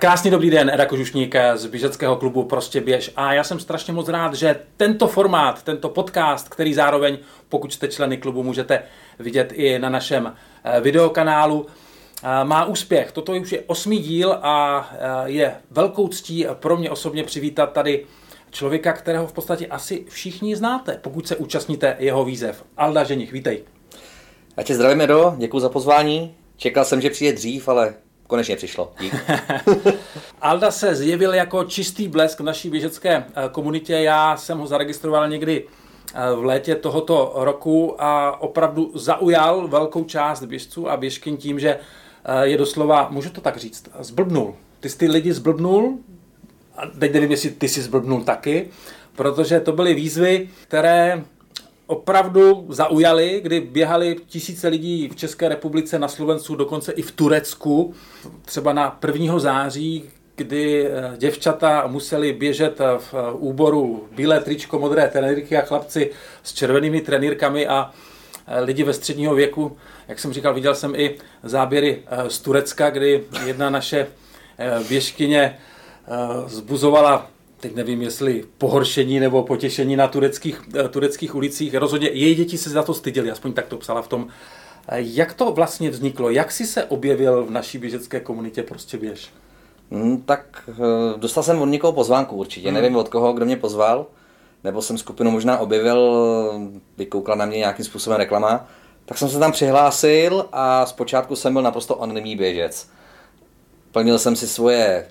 Krásný 0.00 0.30
dobrý 0.30 0.50
den, 0.50 0.70
Eda 0.74 0.86
Kožušník 0.86 1.34
z 1.54 1.66
běžeckého 1.66 2.16
klubu 2.16 2.44
Prostě 2.44 2.80
běž. 2.80 3.10
A 3.16 3.32
já 3.32 3.44
jsem 3.44 3.60
strašně 3.60 3.92
moc 3.92 4.08
rád, 4.08 4.34
že 4.34 4.60
tento 4.76 5.08
formát, 5.08 5.62
tento 5.62 5.88
podcast, 5.88 6.48
který 6.48 6.74
zároveň, 6.74 7.18
pokud 7.48 7.72
jste 7.72 7.88
členy 7.88 8.16
klubu, 8.16 8.42
můžete 8.42 8.82
vidět 9.18 9.52
i 9.52 9.78
na 9.78 9.88
našem 9.88 10.34
eh, 10.64 10.80
videokanálu, 10.80 11.66
eh, 12.22 12.44
má 12.44 12.64
úspěch. 12.64 13.12
Toto 13.12 13.32
už 13.32 13.52
je 13.52 13.62
osmý 13.66 13.98
díl 13.98 14.38
a 14.42 14.88
eh, 14.92 15.30
je 15.30 15.54
velkou 15.70 16.08
ctí 16.08 16.46
pro 16.54 16.76
mě 16.76 16.90
osobně 16.90 17.24
přivítat 17.24 17.72
tady 17.72 18.06
člověka, 18.50 18.92
kterého 18.92 19.26
v 19.26 19.32
podstatě 19.32 19.66
asi 19.66 20.04
všichni 20.08 20.56
znáte, 20.56 20.98
pokud 21.02 21.28
se 21.28 21.36
účastníte 21.36 21.96
jeho 21.98 22.24
výzev. 22.24 22.64
Alda 22.76 23.04
Ženich, 23.04 23.32
vítej. 23.32 23.62
Já 24.56 24.62
tě 24.62 24.74
zdravím, 24.74 25.00
Edo, 25.00 25.34
děkuji 25.38 25.60
za 25.60 25.68
pozvání. 25.68 26.34
Čekal 26.56 26.84
jsem, 26.84 27.00
že 27.00 27.10
přijde 27.10 27.32
dřív, 27.32 27.68
ale 27.68 27.94
konečně 28.26 28.56
přišlo. 28.56 28.92
Dík. 29.00 29.14
Alda 30.40 30.70
se 30.70 30.94
zjevil 30.94 31.34
jako 31.34 31.64
čistý 31.64 32.08
blesk 32.08 32.40
v 32.40 32.44
naší 32.44 32.70
běžecké 32.70 33.16
eh, 33.16 33.48
komunitě. 33.52 33.92
Já 33.92 34.36
jsem 34.36 34.58
ho 34.58 34.66
zaregistroval 34.66 35.28
někdy 35.28 35.64
eh, 36.14 36.34
v 36.34 36.44
létě 36.44 36.74
tohoto 36.74 37.32
roku 37.34 38.02
a 38.02 38.40
opravdu 38.40 38.92
zaujal 38.94 39.68
velkou 39.68 40.04
část 40.04 40.44
běžců 40.44 40.90
a 40.90 40.96
běžkyň 40.96 41.36
tím, 41.36 41.60
že 41.60 41.78
eh, 42.24 42.46
je 42.46 42.58
doslova, 42.58 43.08
můžu 43.10 43.30
to 43.30 43.40
tak 43.40 43.56
říct, 43.56 43.88
zblbnul. 44.00 44.54
Ty 44.80 44.88
jsi 44.88 44.98
ty 44.98 45.08
lidi 45.08 45.32
zblbnul, 45.32 45.98
a 46.76 46.86
teď 46.86 47.12
nevím, 47.12 47.30
jestli 47.30 47.50
ty 47.50 47.68
jsi 47.68 47.82
zblbnul 47.82 48.24
taky, 48.24 48.68
protože 49.16 49.60
to 49.60 49.72
byly 49.72 49.94
výzvy, 49.94 50.48
které 50.68 51.24
opravdu 51.86 52.66
zaujali, 52.68 53.40
kdy 53.42 53.60
běhali 53.60 54.16
tisíce 54.26 54.68
lidí 54.68 55.08
v 55.08 55.16
České 55.16 55.48
republice, 55.48 55.98
na 55.98 56.08
Slovensku, 56.08 56.56
dokonce 56.56 56.92
i 56.92 57.02
v 57.02 57.10
Turecku. 57.10 57.94
Třeba 58.44 58.72
na 58.72 58.98
1. 59.14 59.38
září, 59.38 60.10
kdy 60.36 60.86
eh, 60.86 61.16
děvčata 61.16 61.86
museli 61.86 62.32
běžet 62.32 62.78
v 62.78 63.14
eh, 63.14 63.32
úboru 63.32 64.08
bílé 64.16 64.40
tričko, 64.40 64.78
modré 64.78 65.08
trenýrky 65.08 65.56
a 65.56 65.60
chlapci 65.62 66.10
s 66.42 66.52
červenými 66.52 67.00
trenýrkami 67.00 67.66
a 67.66 67.90
eh, 68.46 68.60
lidi 68.60 68.82
ve 68.82 68.92
středního 68.92 69.34
věku. 69.34 69.76
Jak 70.08 70.18
jsem 70.18 70.32
říkal, 70.32 70.54
viděl 70.54 70.74
jsem 70.74 70.94
i 70.94 71.14
záběry 71.42 72.02
z 72.28 72.38
Turecka, 72.38 72.90
kdy 72.90 73.24
jedna 73.46 73.70
naše 73.70 74.06
běžkyně 74.88 75.58
zbuzovala 76.46 77.30
teď 77.60 77.74
nevím, 77.74 78.02
jestli 78.02 78.44
pohoršení 78.58 79.20
nebo 79.20 79.42
potěšení 79.42 79.96
na 79.96 80.08
tureckých, 80.08 80.62
eh, 80.84 80.88
tureckých 80.88 81.34
ulicích. 81.34 81.74
Rozhodně 81.74 82.08
její 82.08 82.34
děti 82.34 82.58
se 82.58 82.70
za 82.70 82.82
to 82.82 82.94
styděly, 82.94 83.30
aspoň 83.30 83.52
tak 83.52 83.66
to 83.66 83.76
psala 83.76 84.02
v 84.02 84.08
tom. 84.08 84.28
Eh, 84.88 84.96
jak 84.98 85.34
to 85.34 85.52
vlastně 85.52 85.90
vzniklo? 85.90 86.30
Jak 86.30 86.52
jsi 86.52 86.66
se 86.66 86.84
objevil 86.84 87.44
v 87.44 87.50
naší 87.50 87.78
běžecké 87.78 88.20
komunitě 88.20 88.62
Prostě 88.62 88.96
běž? 88.96 89.30
Hmm, 89.90 90.22
tak 90.22 90.68
eh, 90.68 91.18
dostal 91.18 91.42
jsem 91.42 91.62
od 91.62 91.66
někoho 91.66 91.92
pozvánku 91.92 92.36
určitě. 92.36 92.68
Hmm. 92.68 92.74
Nevím 92.74 92.96
od 92.96 93.08
koho, 93.08 93.32
kdo 93.32 93.44
mě 93.44 93.56
pozval. 93.56 94.06
Nebo 94.64 94.82
jsem 94.82 94.98
skupinu 94.98 95.30
možná 95.30 95.58
objevil, 95.58 96.12
vykoukla 96.98 97.34
na 97.34 97.46
mě 97.46 97.58
nějakým 97.58 97.84
způsobem 97.84 98.18
reklama. 98.18 98.68
Tak 99.04 99.18
jsem 99.18 99.28
se 99.28 99.38
tam 99.38 99.52
přihlásil 99.52 100.48
a 100.52 100.86
zpočátku 100.86 101.36
jsem 101.36 101.52
byl 101.52 101.62
naprosto 101.62 102.02
anonymní 102.02 102.36
běžec. 102.36 102.88
Plnil 103.92 104.18
jsem 104.18 104.36
si 104.36 104.48
svoje 104.48 105.06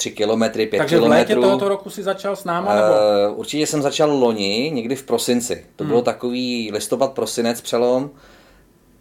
3 0.00 0.10
kilometry, 0.10 0.66
5 0.66 0.78
Takže 0.78 0.96
kilometrů. 0.96 1.18
Takže 1.18 1.34
v 1.34 1.38
létě 1.38 1.48
tohoto 1.48 1.68
roku 1.68 1.90
si 1.90 2.02
začal 2.02 2.36
s 2.36 2.44
náma? 2.44 2.74
Nebo? 2.74 2.88
Uh, 2.88 3.38
určitě 3.38 3.66
jsem 3.66 3.82
začal 3.82 4.10
loni, 4.10 4.70
někdy 4.74 4.96
v 4.96 5.02
prosinci. 5.02 5.66
To 5.76 5.84
hmm. 5.84 5.88
bylo 5.88 6.02
takový 6.02 6.70
listopad, 6.72 7.12
prosinec 7.12 7.60
přelom, 7.60 8.10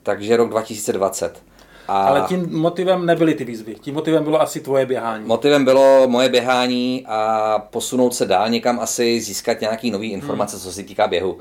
takže 0.03 0.37
rok 0.37 0.49
2020. 0.49 1.43
A 1.87 2.01
Ale 2.01 2.21
tím 2.27 2.59
motivem 2.59 3.05
nebyly 3.05 3.33
ty 3.33 3.45
výzvy, 3.45 3.75
tím 3.75 3.93
motivem 3.93 4.23
bylo 4.23 4.41
asi 4.41 4.59
tvoje 4.59 4.85
běhání. 4.85 5.25
Motivem 5.25 5.65
bylo 5.65 6.07
moje 6.07 6.29
běhání 6.29 7.05
a 7.07 7.59
posunout 7.69 8.15
se 8.15 8.25
dál 8.25 8.49
někam 8.49 8.79
asi, 8.79 9.21
získat 9.21 9.61
nějaký 9.61 9.91
nový 9.91 10.11
informace, 10.11 10.55
hmm. 10.55 10.63
co 10.63 10.71
se 10.71 10.83
týká 10.83 11.07
běhu. 11.07 11.37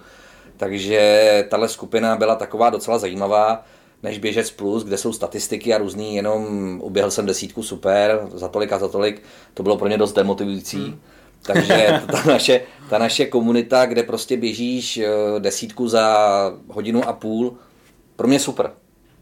Takže 0.56 1.44
tahle 1.48 1.68
skupina 1.68 2.16
byla 2.16 2.34
taková 2.34 2.70
docela 2.70 2.98
zajímavá 2.98 3.64
než 4.03 4.19
Běžec 4.19 4.50
Plus, 4.50 4.84
kde 4.84 4.97
jsou 4.97 5.12
statistiky 5.12 5.75
a 5.75 5.78
různý, 5.78 6.16
jenom 6.16 6.47
uběhl 6.82 7.10
jsem 7.10 7.26
desítku 7.26 7.62
super, 7.62 8.28
za 8.34 8.48
tolik 8.48 8.72
a 8.72 8.78
za 8.78 8.88
tolik, 8.88 9.22
to 9.54 9.62
bylo 9.62 9.76
pro 9.76 9.88
mě 9.88 9.98
dost 9.98 10.12
demotivující. 10.12 10.76
Hmm. 10.76 11.00
Takže 11.42 12.00
ta 12.12 12.22
naše, 12.26 12.60
ta 12.91 12.98
naše 12.98 13.26
komunita, 13.26 13.86
kde 13.86 14.03
prostě 14.03 14.36
běžíš 14.36 14.98
eh, 14.98 15.09
desítku 15.38 15.88
za 15.88 16.16
hodinu 16.69 17.09
a 17.09 17.12
půl, 17.12 17.56
pro 18.16 18.28
mě 18.28 18.41
super. 18.41 18.70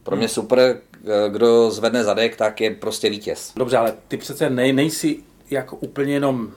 Pro 0.03 0.17
mě 0.17 0.27
hmm. 0.27 0.35
super, 0.35 0.61
eh, 1.05 1.31
kdo 1.31 1.71
zvedne 1.71 2.05
zadek, 2.05 2.37
tak 2.37 2.61
je 2.61 2.71
prostě 2.71 3.11
vítěz. 3.11 3.53
Dobře, 3.57 3.77
ale 3.77 3.95
ty 4.09 4.17
přece 4.17 4.51
nej, 4.51 4.73
nejsi 4.73 5.19
jako 5.51 5.77
úplně 5.77 6.13
jenom 6.13 6.51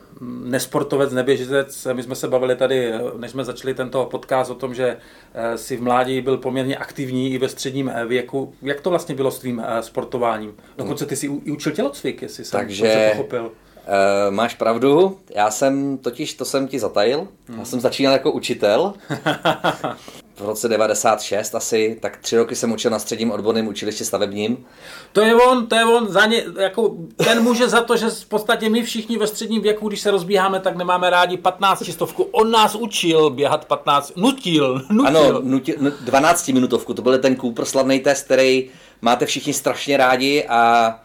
nesportovec, 0.44 1.14
neběžec. 1.14 1.88
My 1.94 2.04
jsme 2.04 2.16
se 2.16 2.28
bavili 2.28 2.56
tady, 2.56 2.94
než 3.18 3.32
jsme 3.32 3.46
začali 3.46 3.74
tento 3.74 4.06
podcast 4.06 4.52
o 4.52 4.56
tom, 4.56 4.74
že 4.74 4.98
eh, 5.34 5.58
si 5.58 5.78
v 5.78 5.82
mládí 5.82 6.22
byl 6.22 6.38
poměrně 6.38 6.78
aktivní 6.78 7.34
i 7.34 7.38
ve 7.38 7.50
středním 7.50 7.90
eh, 7.90 8.06
věku. 8.06 8.54
Jak 8.62 8.82
to 8.82 8.90
vlastně 8.90 9.16
bylo 9.16 9.32
s 9.32 9.40
tvým 9.40 9.64
eh, 9.66 9.84
sportováním? 9.84 10.56
Dokonce 10.78 11.06
ty 11.06 11.16
si 11.16 11.26
i 11.26 11.52
učil 11.52 11.72
tělocvik, 11.72 12.22
jestli 12.22 12.46
jsem 12.46 12.60
Takže... 12.60 13.10
pochopil. 13.12 13.52
Uh, 13.90 14.34
máš 14.36 14.56
pravdu, 14.56 15.20
já 15.36 15.52
jsem 15.52 15.98
totiž, 15.98 16.34
to 16.34 16.46
jsem 16.46 16.68
ti 16.68 16.80
zatajil, 16.80 17.28
hmm. 17.48 17.60
já 17.60 17.66
jsem 17.66 17.80
začínal 17.80 18.14
jako 18.14 18.32
učitel 18.32 18.94
v 20.40 20.46
roce 20.46 20.68
96 20.68 21.56
asi, 21.56 21.98
tak 22.02 22.18
tři 22.18 22.38
roky 22.38 22.56
jsem 22.56 22.72
učil 22.72 22.92
na 22.92 23.00
středním 23.00 23.32
odborném 23.32 23.68
učilišti 23.68 24.06
stavebním. 24.06 24.66
To 25.14 25.22
je 25.22 25.36
on, 25.36 25.68
to 25.68 25.76
je 25.76 25.86
on, 25.86 26.08
za 26.08 26.26
ně, 26.26 26.44
jako, 26.60 26.96
ten 27.18 27.44
může 27.44 27.70
za 27.70 27.82
to, 27.82 27.98
že 27.98 28.10
v 28.10 28.26
podstatě 28.26 28.70
my 28.70 28.84
všichni 28.84 29.18
ve 29.18 29.28
středním 29.28 29.62
věku, 29.62 29.88
když 29.88 30.02
se 30.02 30.12
rozbíháme, 30.12 30.60
tak 30.60 30.76
nemáme 30.76 31.10
rádi 31.10 31.38
15 31.38 31.92
stovku. 31.92 32.24
On 32.24 32.52
nás 32.52 32.76
učil 32.76 33.30
běhat 33.30 33.66
15, 33.66 34.14
nutil, 34.16 34.82
nutil. 34.90 35.08
Ano, 35.08 35.42
nutil, 35.44 35.76
12 36.02 36.48
minutovku, 36.48 36.94
to 36.94 37.02
byl 37.02 37.18
ten 37.18 37.36
Cooper 37.36 37.66
slavný 37.66 38.00
test, 38.00 38.26
který 38.26 38.70
máte 39.02 39.26
všichni 39.26 39.54
strašně 39.54 39.98
rádi 39.98 40.46
a 40.50 41.00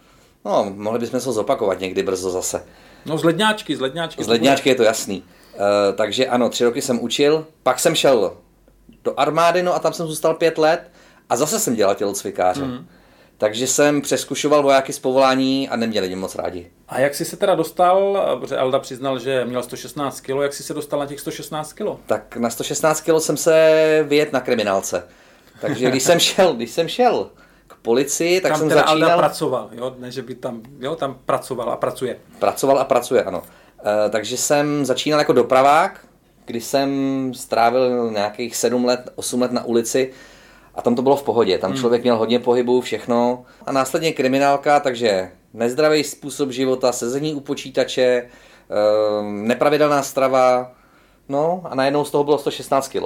no, 0.44 0.72
mohli 0.76 0.98
bychom 0.98 1.20
se 1.20 1.28
ho 1.28 1.32
zopakovat 1.32 1.80
někdy 1.80 2.02
brzo 2.02 2.30
zase. 2.30 2.64
No 3.06 3.18
z 3.18 3.24
ledňáčky, 3.24 3.76
z 3.76 3.80
ledňáčky. 3.80 4.24
Z 4.24 4.28
ledňáčky 4.28 4.68
je 4.68 4.74
to 4.74 4.82
jasný. 4.82 5.22
Uh, 5.54 5.60
takže 5.94 6.26
ano, 6.26 6.48
tři 6.48 6.64
roky 6.64 6.82
jsem 6.82 7.02
učil, 7.02 7.46
pak 7.62 7.78
jsem 7.78 7.94
šel 7.94 8.36
do 9.04 9.20
armády, 9.20 9.62
no 9.62 9.74
a 9.74 9.78
tam 9.78 9.92
jsem 9.92 10.06
zůstal 10.06 10.34
pět 10.34 10.58
let 10.58 10.90
a 11.30 11.36
zase 11.36 11.60
jsem 11.60 11.74
dělal 11.74 11.94
tělocvikáře. 11.94 12.64
Mm. 12.64 12.86
Takže 13.38 13.66
jsem 13.66 14.02
přeskušoval 14.02 14.62
vojáky 14.62 14.92
z 14.92 14.98
povolání 14.98 15.68
a 15.68 15.76
neměli 15.76 16.06
mě 16.06 16.16
moc 16.16 16.34
rádi. 16.34 16.70
A 16.88 17.00
jak 17.00 17.14
jsi 17.14 17.24
se 17.24 17.36
teda 17.36 17.54
dostal, 17.54 18.26
protože 18.40 18.56
Alda 18.56 18.78
přiznal, 18.78 19.18
že 19.18 19.44
měl 19.44 19.62
116 19.62 20.20
kg, 20.20 20.28
jak 20.42 20.52
jsi 20.52 20.62
se 20.62 20.74
dostal 20.74 21.00
na 21.00 21.06
těch 21.06 21.20
116 21.20 21.72
kg? 21.72 21.86
Tak 22.06 22.36
na 22.36 22.50
116 22.50 23.00
kg 23.00 23.20
jsem 23.20 23.36
se 23.36 24.04
vyjet 24.08 24.32
na 24.32 24.40
kriminálce. 24.40 25.04
Takže 25.60 25.90
když 25.90 26.02
jsem 26.02 26.18
šel, 26.18 26.54
když 26.54 26.70
jsem 26.70 26.88
šel 26.88 27.30
k 27.66 27.74
policii, 27.74 28.40
tak 28.40 28.52
tam 28.52 28.58
jsem 28.58 28.68
teda 28.68 28.80
začínal... 28.80 29.10
Alda 29.10 29.22
pracoval, 29.22 29.68
jo? 29.72 29.94
ne, 29.98 30.10
že 30.10 30.22
by 30.22 30.34
tam, 30.34 30.62
jo, 30.80 30.96
tam 30.96 31.18
pracoval 31.26 31.70
a 31.70 31.76
pracuje. 31.76 32.16
Pracoval 32.38 32.78
a 32.78 32.84
pracuje, 32.84 33.24
ano. 33.24 33.42
E, 34.06 34.10
takže 34.10 34.36
jsem 34.36 34.84
začínal 34.84 35.18
jako 35.20 35.32
dopravák, 35.32 36.06
kdy 36.44 36.60
jsem 36.60 36.90
strávil 37.34 38.10
nějakých 38.10 38.56
7 38.56 38.84
let, 38.84 39.10
8 39.14 39.42
let 39.42 39.52
na 39.52 39.64
ulici 39.64 40.12
a 40.74 40.82
tam 40.82 40.94
to 40.94 41.02
bylo 41.02 41.16
v 41.16 41.22
pohodě. 41.22 41.58
Tam 41.58 41.70
hmm. 41.70 41.80
člověk 41.80 42.02
měl 42.02 42.16
hodně 42.16 42.38
pohybu, 42.38 42.80
všechno. 42.80 43.44
A 43.66 43.72
následně 43.72 44.12
kriminálka, 44.12 44.80
takže 44.80 45.30
nezdravý 45.54 46.04
způsob 46.04 46.50
života, 46.50 46.92
sezení 46.92 47.34
u 47.34 47.40
počítače, 47.40 48.02
ehm, 48.02 49.48
nepravidelná 49.48 50.02
strava, 50.02 50.72
no 51.28 51.62
a 51.64 51.74
najednou 51.74 52.04
z 52.04 52.10
toho 52.10 52.24
bylo 52.24 52.38
116 52.38 52.88
kg. 52.88 53.02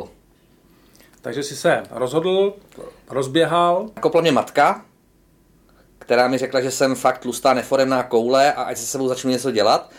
Takže 1.20 1.42
jsi 1.42 1.56
se 1.56 1.82
rozhodl, 1.90 2.54
rozběhal. 3.10 3.90
Kopla 4.00 4.20
mě 4.20 4.32
matka, 4.32 4.84
která 5.98 6.28
mi 6.28 6.38
řekla, 6.38 6.60
že 6.60 6.70
jsem 6.70 6.94
fakt 6.94 7.18
tlustá 7.18 7.54
neforemná 7.54 8.02
koule 8.02 8.52
a 8.52 8.62
ať 8.62 8.78
se 8.78 8.86
sebou 8.86 9.08
začnu 9.08 9.30
něco 9.30 9.50
dělat. 9.50 9.90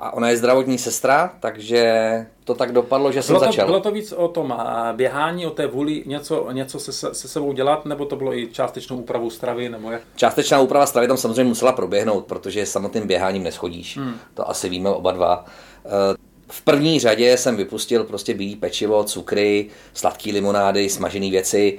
A 0.00 0.14
ona 0.14 0.30
je 0.30 0.36
zdravotní 0.36 0.78
sestra, 0.78 1.32
takže 1.40 2.26
to 2.44 2.54
tak 2.54 2.72
dopadlo, 2.72 3.12
že 3.12 3.20
bylo 3.20 3.22
jsem 3.22 3.34
to, 3.34 3.40
začal. 3.40 3.66
Bylo 3.66 3.80
to 3.80 3.90
víc 3.90 4.12
o 4.12 4.28
tom 4.28 4.54
běhání, 4.92 5.46
o 5.46 5.50
té 5.50 5.66
vůli 5.66 6.02
něco, 6.06 6.52
něco 6.52 6.80
se, 6.80 6.92
se 7.14 7.28
sebou 7.28 7.52
dělat, 7.52 7.84
nebo 7.84 8.04
to 8.04 8.16
bylo 8.16 8.38
i 8.38 8.48
částečnou 8.52 8.96
úpravou 8.96 9.30
stravy? 9.30 9.68
Nebo 9.68 9.90
jak? 9.90 10.02
Částečná 10.16 10.60
úprava 10.60 10.86
stravy 10.86 11.08
tam 11.08 11.16
samozřejmě 11.16 11.44
musela 11.44 11.72
proběhnout, 11.72 12.24
protože 12.24 12.66
samotným 12.66 13.06
běháním 13.06 13.42
neschodíš. 13.42 13.96
Hmm. 13.96 14.14
To 14.34 14.50
asi 14.50 14.68
víme 14.68 14.90
oba 14.90 15.12
dva. 15.12 15.44
Eh, 15.84 16.16
v 16.50 16.62
první 16.62 17.00
řadě 17.00 17.36
jsem 17.36 17.56
vypustil 17.56 18.04
prostě 18.04 18.34
bílý 18.34 18.56
pečivo, 18.56 19.04
cukry, 19.04 19.70
sladké 19.94 20.32
limonády, 20.32 20.88
smažené 20.88 21.30
věci 21.30 21.78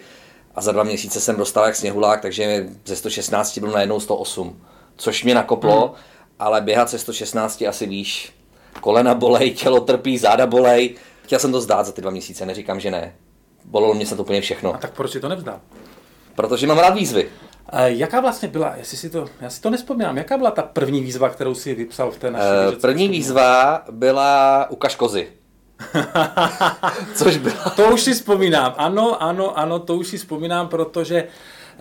a 0.55 0.61
za 0.61 0.71
dva 0.71 0.83
měsíce 0.83 1.21
jsem 1.21 1.35
dostal 1.35 1.65
jak 1.65 1.75
sněhulák, 1.75 2.21
takže 2.21 2.69
ze 2.85 2.95
116 2.95 3.57
byl 3.57 3.71
najednou 3.71 3.99
108, 3.99 4.61
což 4.95 5.23
mě 5.23 5.35
nakoplo. 5.35 5.87
Hmm 5.87 6.16
ale 6.39 6.61
běhat 6.61 6.89
se 6.89 6.99
116 6.99 7.61
asi 7.61 7.87
víš, 7.87 8.33
kolena 8.81 9.13
bolej, 9.13 9.51
tělo 9.51 9.79
trpí, 9.79 10.17
záda 10.17 10.47
bolej. 10.47 10.95
Chtěl 11.23 11.39
jsem 11.39 11.51
to 11.51 11.61
zdát 11.61 11.85
za 11.85 11.91
ty 11.91 12.01
dva 12.01 12.11
měsíce, 12.11 12.45
neříkám, 12.45 12.79
že 12.79 12.91
ne. 12.91 13.15
Bolelo 13.65 13.93
mě 13.93 14.05
se 14.05 14.15
to 14.15 14.21
úplně 14.21 14.41
všechno. 14.41 14.73
A 14.73 14.77
tak 14.77 14.93
proč 14.93 15.11
si 15.11 15.19
to 15.19 15.29
nevzdal? 15.29 15.59
Protože 16.35 16.67
mám 16.67 16.79
rád 16.79 16.95
výzvy. 16.95 17.29
Jaká 17.85 18.21
vlastně 18.21 18.47
byla, 18.47 18.75
jestli 18.75 18.97
si 18.97 19.09
to, 19.09 19.25
já 19.41 19.49
si 19.49 19.61
to 19.61 19.69
nespomínám, 19.69 20.17
jaká 20.17 20.37
byla 20.37 20.51
ta 20.51 20.61
první 20.61 21.01
výzva, 21.01 21.29
kterou 21.29 21.55
si 21.55 21.75
vypsal 21.75 22.11
v 22.11 22.17
té 22.17 22.31
naší 22.31 22.75
uh, 22.75 22.81
První 22.81 23.07
výzva 23.07 23.81
byla 23.91 24.65
ukaž 24.69 24.95
kozy. 24.95 25.27
Což 27.15 27.37
byla... 27.37 27.69
To 27.75 27.93
už 27.93 28.01
si 28.01 28.13
vzpomínám, 28.13 28.73
ano, 28.77 29.23
ano, 29.23 29.59
ano, 29.59 29.79
to 29.79 29.95
už 29.95 30.07
si 30.07 30.17
vzpomínám, 30.17 30.67
protože 30.67 31.27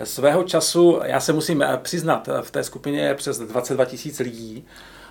svého 0.04 0.43
času, 0.43 1.00
já 1.04 1.20
se 1.20 1.32
musím 1.32 1.62
eh, 1.62 1.78
přiznat, 1.82 2.28
v 2.43 2.50
té 2.50 2.64
skupině 2.64 3.00
je 3.00 3.14
přes 3.14 3.38
22 3.38 3.84
tisíc 3.84 4.19
lidí. 4.19 4.64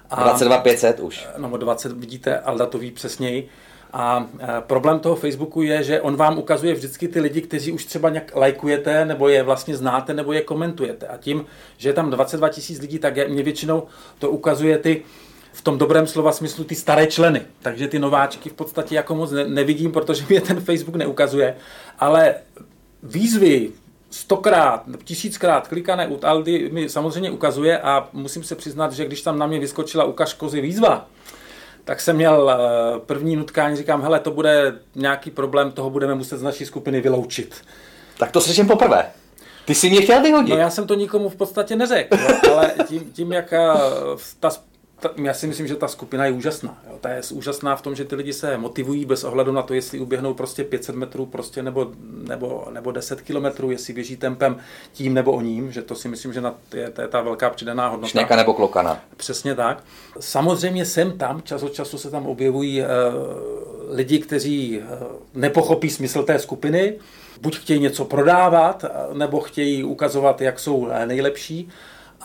A, 0.09 0.23
22 0.23 0.57
500 0.57 0.99
už. 0.99 1.27
No 1.37 1.57
20, 1.57 1.91
vidíte, 1.91 2.39
Alda 2.39 2.65
to 2.65 2.77
ví 2.77 2.91
přesněji. 2.91 3.49
A 3.97 4.27
problém 4.59 4.99
toho 4.99 5.15
Facebooku 5.15 5.61
je, 5.61 5.83
že 5.83 6.01
on 6.01 6.15
vám 6.15 6.37
ukazuje 6.37 6.73
vždycky 6.73 7.07
ty 7.07 7.19
lidi, 7.19 7.41
kteří 7.41 7.71
už 7.71 7.85
třeba 7.85 8.09
nějak 8.09 8.35
lajkujete, 8.35 9.05
nebo 9.05 9.29
je 9.29 9.43
vlastně 9.43 9.77
znáte, 9.77 10.13
nebo 10.13 10.33
je 10.33 10.41
komentujete. 10.41 11.07
A 11.07 11.17
tím, 11.17 11.45
že 11.77 11.89
je 11.89 11.93
tam 11.93 12.09
22 12.09 12.49
tisíc 12.49 12.79
lidí, 12.79 12.99
tak 12.99 13.17
je, 13.17 13.27
mě 13.27 13.43
většinou 13.43 13.83
to 14.19 14.29
ukazuje 14.29 14.77
ty 14.77 15.03
v 15.53 15.61
tom 15.61 15.77
dobrém 15.77 16.07
slova 16.07 16.31
smyslu 16.31 16.63
ty 16.63 16.75
staré 16.75 17.07
členy. 17.07 17.41
Takže 17.61 17.87
ty 17.87 17.99
nováčky 17.99 18.49
v 18.49 18.53
podstatě 18.53 18.95
jako 18.95 19.15
moc 19.15 19.31
ne, 19.31 19.47
nevidím, 19.47 19.91
protože 19.91 20.25
mě 20.29 20.41
ten 20.41 20.61
Facebook 20.61 20.95
neukazuje. 20.95 21.55
Ale 21.99 22.35
výzvy 23.03 23.71
stokrát, 24.15 24.83
tisíckrát 25.03 25.67
klikané 25.67 26.07
u 26.07 26.19
Aldy 26.23 26.69
mi 26.73 26.89
samozřejmě 26.89 27.31
ukazuje 27.31 27.79
a 27.79 28.07
musím 28.13 28.43
se 28.43 28.55
přiznat, 28.55 28.93
že 28.93 29.05
když 29.05 29.21
tam 29.21 29.39
na 29.39 29.47
mě 29.47 29.59
vyskočila 29.59 30.03
ukaž 30.03 30.33
kozy 30.33 30.61
výzva, 30.61 31.07
tak 31.83 32.01
jsem 32.01 32.15
měl 32.15 32.51
eh, 32.51 32.99
první 32.99 33.35
nutkání, 33.35 33.77
říkám, 33.77 34.01
hele, 34.01 34.19
to 34.19 34.31
bude 34.31 34.79
nějaký 34.95 35.31
problém, 35.31 35.71
toho 35.71 35.89
budeme 35.89 36.15
muset 36.15 36.37
z 36.37 36.43
naší 36.43 36.65
skupiny 36.65 37.01
vyloučit. 37.01 37.55
Tak 38.17 38.31
to 38.31 38.41
slyším 38.41 38.67
poprvé. 38.67 39.05
Ty 39.65 39.75
jsi 39.75 39.89
mě 39.89 40.01
chtěl 40.01 40.21
vyhodit. 40.21 40.49
No 40.49 40.57
já 40.57 40.69
jsem 40.69 40.87
to 40.87 40.93
nikomu 40.93 41.29
v 41.29 41.35
podstatě 41.35 41.75
neřekl, 41.75 42.17
ale 42.53 42.71
tím, 42.87 43.11
tím 43.13 43.33
jak 43.33 43.53
eh, 43.53 43.59
ta 44.39 44.49
ta, 44.99 45.09
já 45.23 45.33
si 45.33 45.47
myslím, 45.47 45.67
že 45.67 45.75
ta 45.75 45.87
skupina 45.87 46.25
je 46.25 46.31
úžasná. 46.31 46.77
Jo. 46.89 46.97
Ta 47.01 47.09
je 47.09 47.21
úžasná 47.31 47.75
v 47.75 47.81
tom, 47.81 47.95
že 47.95 48.05
ty 48.05 48.15
lidi 48.15 48.33
se 48.33 48.57
motivují 48.57 49.05
bez 49.05 49.23
ohledu 49.23 49.51
na 49.51 49.61
to, 49.61 49.73
jestli 49.73 49.99
uběhnou 49.99 50.33
prostě 50.33 50.63
500 50.63 50.95
metrů 50.95 51.25
prostě 51.25 51.63
nebo, 51.63 51.91
nebo, 52.27 52.67
nebo 52.71 52.91
10 52.91 53.21
kilometrů, 53.21 53.71
jestli 53.71 53.93
běží 53.93 54.17
tempem 54.17 54.57
tím 54.93 55.13
nebo 55.13 55.31
o 55.31 55.41
ním, 55.41 55.71
že 55.71 55.81
to 55.81 55.95
si 55.95 56.07
myslím, 56.07 56.33
že 56.33 56.41
na, 56.41 56.55
je, 56.73 56.89
to 56.89 57.01
je 57.01 57.07
ta 57.07 57.21
velká 57.21 57.49
přidaná 57.49 57.87
hodnota. 57.87 58.09
Šněka 58.11 58.35
nebo 58.35 58.53
klokana. 58.53 58.99
Přesně 59.17 59.55
tak. 59.55 59.83
Samozřejmě 60.19 60.85
sem 60.85 61.17
tam, 61.17 61.41
čas 61.41 61.63
od 61.63 61.73
času 61.73 61.97
se 61.97 62.11
tam 62.11 62.27
objevují 62.27 62.81
uh, 62.81 62.87
lidi, 63.89 64.19
kteří 64.19 64.79
uh, 64.79 64.85
nepochopí 65.33 65.89
smysl 65.89 66.23
té 66.23 66.39
skupiny, 66.39 66.99
buď 67.41 67.57
chtějí 67.57 67.79
něco 67.79 68.05
prodávat, 68.05 68.85
nebo 69.13 69.39
chtějí 69.39 69.83
ukazovat, 69.83 70.41
jak 70.41 70.59
jsou 70.59 70.87
nejlepší. 71.05 71.69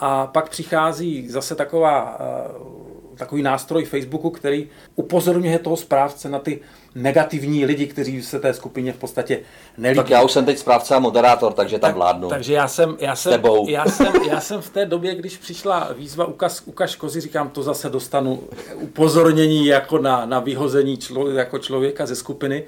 A 0.00 0.26
pak 0.26 0.48
přichází 0.48 1.28
zase 1.28 1.54
taková, 1.54 2.18
eh, 2.20 3.16
takový 3.16 3.42
nástroj 3.42 3.84
Facebooku, 3.84 4.30
který 4.30 4.68
upozorňuje 4.96 5.58
toho 5.58 5.76
správce 5.76 6.28
na 6.28 6.38
ty 6.38 6.60
negativní 6.94 7.64
lidi, 7.64 7.86
kteří 7.86 8.22
se 8.22 8.40
té 8.40 8.54
skupině 8.54 8.92
v 8.92 8.96
podstatě 8.96 9.40
nelíbí. 9.78 9.96
Tak 9.96 10.10
já 10.10 10.22
už 10.22 10.32
jsem 10.32 10.44
teď 10.44 10.58
správce 10.58 10.94
a 10.94 10.98
moderátor, 10.98 11.52
takže 11.52 11.78
tam 11.78 11.88
tak, 11.88 11.96
vládnu. 11.96 12.28
Takže 12.28 12.52
já 12.52 12.68
jsem, 12.68 12.96
já 13.00 13.16
jsem, 13.16 13.32
tebou. 13.32 13.68
Já, 13.68 13.84
jsem, 13.86 14.12
já 14.28 14.40
jsem 14.40 14.60
v 14.60 14.70
té 14.70 14.86
době, 14.86 15.14
když 15.14 15.36
přišla 15.36 15.90
výzva 15.96 16.24
ukaz, 16.24 16.62
ukaž 16.64 16.96
kozy, 16.96 17.20
říkám, 17.20 17.50
to 17.50 17.62
zase 17.62 17.90
dostanu 17.90 18.42
upozornění 18.74 19.66
jako 19.66 19.98
na, 19.98 20.26
na 20.26 20.40
vyhození 20.40 20.96
člo, 20.96 21.30
jako 21.30 21.58
člověka 21.58 22.06
ze 22.06 22.16
skupiny 22.16 22.64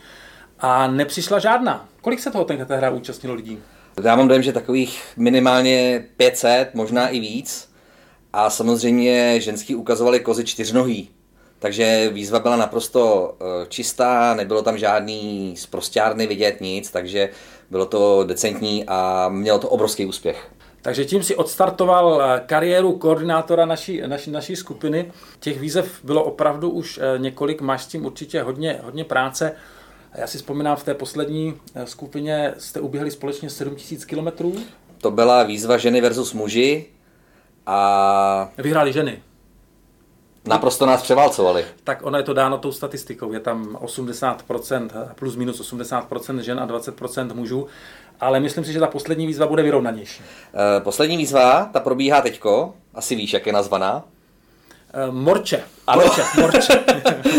a 0.61 0.87
nepřišla 0.87 1.39
žádná. 1.39 1.89
Kolik 2.01 2.21
se 2.21 2.31
toho 2.31 2.45
tenkrát 2.45 2.77
hra 2.77 2.91
účastnilo 2.91 3.35
lidí? 3.35 3.59
Já 4.05 4.17
mám 4.17 4.29
dojem, 4.29 4.43
že 4.43 4.53
takových 4.53 5.03
minimálně 5.17 6.05
500, 6.17 6.75
možná 6.75 7.09
i 7.09 7.21
víc. 7.21 7.73
A 8.33 8.51
samozřejmě 8.51 9.41
ženský 9.41 9.75
ukazovali 9.75 10.21
kozy 10.21 10.45
čtyřnohý. 10.45 11.11
Takže 11.59 12.11
výzva 12.13 12.39
byla 12.39 12.57
naprosto 12.57 13.35
eh, 13.41 13.67
čistá, 13.69 14.35
nebylo 14.35 14.63
tam 14.63 14.79
žádný 14.79 15.55
zprostárny 15.57 16.27
vidět, 16.27 16.61
nic, 16.61 16.91
takže 16.91 17.29
bylo 17.71 17.87
to 17.87 18.25
decentní 18.25 18.85
a 18.89 19.29
mělo 19.29 19.59
to 19.59 19.69
obrovský 19.69 20.07
úspěch. 20.07 20.51
Takže 20.83 21.05
tím 21.05 21.23
si 21.23 21.37
odstartoval 21.37 22.23
eh, 22.23 22.43
kariéru 22.47 22.93
koordinátora 22.93 23.67
naší, 23.67 24.03
naší, 24.07 24.31
naší 24.31 24.57
skupiny. 24.57 25.13
Těch 25.41 25.61
výzev 25.61 26.05
bylo 26.05 26.25
opravdu 26.25 26.71
už 26.71 27.01
eh, 27.03 27.19
několik, 27.19 27.61
máš 27.61 27.83
s 27.83 27.87
tím 27.87 28.07
určitě 28.07 28.43
hodně, 28.43 28.81
hodně 28.83 29.05
práce. 29.05 29.57
Já 30.15 30.27
si 30.27 30.39
vzpomínám, 30.39 30.77
v 30.77 30.85
té 30.85 30.95
poslední 30.95 31.55
eh, 31.75 31.87
skupině 31.87 32.55
jste 32.59 32.81
uběhli 32.81 33.11
společně 33.11 33.51
7000 33.51 34.05
kilometrů. 34.05 34.55
To 34.99 35.11
byla 35.11 35.43
výzva 35.43 35.79
ženy 35.79 36.01
versus 36.01 36.33
muži 36.33 36.87
a... 37.67 38.51
Vyhráli 38.59 38.93
ženy. 38.93 39.23
Naprosto 40.47 40.87
nás 40.87 41.03
převálcovali. 41.03 41.65
Tak 41.85 42.07
ono 42.07 42.19
je 42.19 42.25
to 42.25 42.33
dáno 42.33 42.59
tou 42.59 42.73
statistikou. 42.73 43.33
Je 43.33 43.41
tam 43.41 43.79
80%, 43.83 44.89
plus 45.15 45.37
minus 45.37 45.73
80% 45.73 46.39
žen 46.39 46.61
a 46.61 46.67
20% 46.67 47.35
mužů. 47.35 47.67
Ale 48.21 48.41
myslím 48.41 48.65
si, 48.65 48.73
že 48.73 48.81
ta 48.81 48.87
poslední 48.87 49.27
výzva 49.27 49.47
bude 49.47 49.63
vyrovnanější. 49.63 50.23
Eh, 50.23 50.81
poslední 50.81 51.17
výzva, 51.17 51.65
ta 51.73 51.81
probíhá 51.81 52.21
teďko. 52.21 52.75
Asi 52.95 53.15
víš, 53.15 53.33
jak 53.33 53.47
je 53.47 53.53
nazvaná. 53.53 54.05
Eh, 54.95 55.11
Morče. 55.11 55.65
Ano. 55.87 56.03
Morče, 56.03 56.23
Morče. 56.41 56.85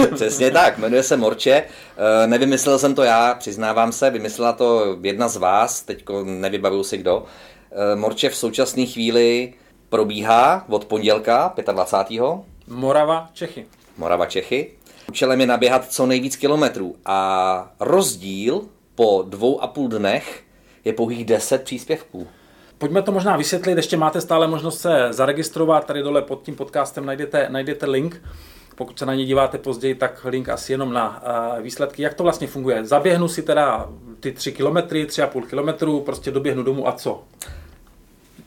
Přesně 0.16 0.52
tak, 0.52 0.78
jmenuje 0.78 1.04
se 1.04 1.18
Morče. 1.18 1.52
Eh, 1.54 2.28
nevymyslel 2.28 2.80
jsem 2.80 2.96
to 2.96 3.04
já, 3.04 3.36
přiznávám 3.36 3.92
se, 3.92 4.10
vymyslela 4.10 4.54
to 4.54 4.98
jedna 5.02 5.28
z 5.28 5.38
vás, 5.38 5.82
teď 5.82 6.06
nevybavuju 6.24 6.84
si 6.84 6.98
kdo. 6.98 7.26
Eh, 7.72 7.96
Morče 7.96 8.30
v 8.30 8.36
současné 8.36 8.86
chvíli 8.86 9.54
probíhá 9.90 10.66
od 10.70 10.86
pondělka 10.86 11.54
25. 11.72 12.44
Morava, 12.68 13.30
Čechy. 13.34 13.66
Morava, 13.98 14.26
Čechy. 14.26 14.72
Účelem 15.10 15.42
je 15.42 15.48
naběhat 15.48 15.92
co 15.92 16.06
nejvíc 16.06 16.36
kilometrů 16.36 16.96
a 17.06 17.72
rozdíl 17.80 18.62
po 18.96 19.26
dvou 19.28 19.64
a 19.64 19.68
půl 19.68 19.88
dnech 19.88 20.44
je 20.86 20.94
pouhých 20.94 21.26
10 21.26 21.64
příspěvků. 21.64 22.28
Pojďme 22.84 23.02
to 23.02 23.12
možná 23.12 23.38
vysvětlit, 23.38 23.78
ještě 23.78 23.98
máte 23.98 24.22
stále 24.22 24.48
možnost 24.48 24.82
se 24.82 25.08
zaregistrovat, 25.10 25.86
tady 25.86 26.04
dole 26.04 26.22
pod 26.22 26.44
tím 26.44 26.56
podcastem 26.56 27.06
najdete, 27.06 27.48
najdete 27.50 27.86
link. 27.86 28.22
Pokud 28.76 29.00
se 29.00 29.06
na 29.06 29.14
ně 29.14 29.26
díváte 29.26 29.58
později, 29.58 29.96
tak 29.96 30.26
link 30.26 30.50
asi 30.50 30.72
jenom 30.72 30.94
na 30.94 31.24
uh, 31.56 31.62
výsledky. 31.62 32.02
Jak 32.02 32.14
to 32.14 32.24
vlastně 32.24 32.48
funguje? 32.48 32.86
Zaběhnu 32.86 33.28
si 33.28 33.42
teda 33.42 33.90
ty 34.20 34.32
3 34.32 34.52
kilometry, 34.52 35.06
3,5 35.06 35.46
kilometru, 35.46 36.02
prostě 36.02 36.32
doběhnu 36.32 36.64
domů 36.64 36.88
a 36.88 36.92
co? 36.92 37.24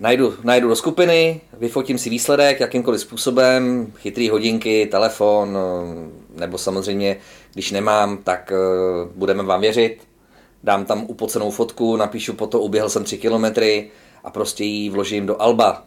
Najdu, 0.01 0.35
najdu 0.45 0.69
do 0.69 0.77
skupiny, 0.77 1.41
vyfotím 1.59 1.99
si 1.99 2.11
výsledek 2.11 2.61
jakýmkoliv 2.61 3.01
způsobem, 3.01 3.93
chytrý 3.97 4.31
hodinky, 4.31 4.89
telefon, 4.91 5.59
nebo 6.35 6.59
samozřejmě, 6.59 7.17
když 7.53 7.71
nemám, 7.71 8.19
tak 8.19 8.53
uh, 8.53 9.11
budeme 9.15 9.43
vám 9.43 9.61
věřit. 9.61 9.99
Dám 10.65 10.85
tam 10.85 11.05
upocenou 11.07 11.51
fotku, 11.51 11.97
napíšu 11.97 12.33
po 12.33 12.47
to, 12.47 12.61
uběhl 12.61 12.89
jsem 12.89 13.05
3 13.05 13.19
kilometry, 13.19 13.91
a 14.27 14.31
prostě 14.31 14.65
ji 14.65 14.91
vložím 14.91 15.27
do 15.27 15.43
Alba. 15.43 15.85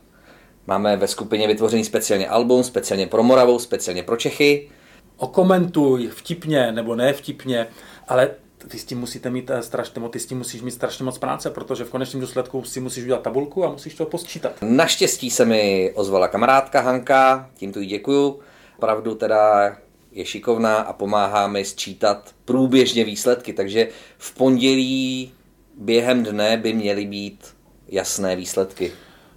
Máme 0.68 0.98
ve 0.98 1.08
skupině 1.08 1.48
vytvořený 1.48 1.84
speciálně 1.84 2.28
album, 2.28 2.64
speciálně 2.64 3.08
pro 3.08 3.24
Moravu, 3.24 3.60
speciálně 3.60 4.04
pro 4.04 4.18
Čechy. 4.18 4.70
Okomentuj 5.18 6.08
vtipně 6.08 6.72
nebo 6.72 6.96
ne 6.96 7.14
vtipně, 7.14 7.68
ale 8.08 8.30
ty 8.68 8.80
s 8.80 8.86
tím 8.86 9.00
musíte 9.00 9.30
mít 9.30 9.50
eh, 9.50 9.64
strašně, 9.64 10.10
ty 10.10 10.20
s 10.20 10.26
tím 10.26 10.38
musíš 10.38 10.62
mít 10.62 10.72
strašně 10.72 11.06
moc 11.06 11.18
práce, 11.18 11.50
protože 11.50 11.84
v 11.84 11.90
konečném 11.90 12.22
důsledku 12.22 12.64
si 12.64 12.80
musíš 12.80 13.04
udělat 13.04 13.22
tabulku 13.22 13.66
a 13.66 13.72
musíš 13.72 13.94
to 13.94 14.06
posčítat. 14.06 14.52
Naštěstí 14.62 15.30
se 15.30 15.46
mi 15.46 15.92
ozvala 15.96 16.28
kamarádka 16.28 16.82
Hanka, 16.82 17.50
tímto 17.56 17.80
jí 17.80 17.88
děkuju. 17.88 18.40
Opravdu 18.78 19.16
teda 19.16 19.76
je 20.12 20.26
šikovná 20.26 20.78
a 20.78 20.94
pomáhá 20.94 21.48
mi 21.48 21.66
sčítat 21.66 22.36
průběžně 22.46 23.04
výsledky, 23.04 23.54
takže 23.54 23.88
v 24.18 24.34
pondělí 24.36 25.32
během 25.78 26.24
dne 26.24 26.58
by 26.58 26.74
měly 26.74 27.06
být 27.06 27.59
jasné 27.92 28.36
výsledky? 28.36 28.92